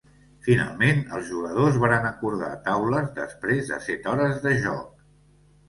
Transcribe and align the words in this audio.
Finalment 0.45 1.03
els 1.17 1.29
jugadors 1.33 1.77
varen 1.83 2.09
acordar 2.11 2.51
taules 2.71 3.13
després 3.21 3.71
de 3.75 3.81
set 3.91 4.11
hores 4.15 4.43
de 4.49 4.59
joc. 4.67 4.93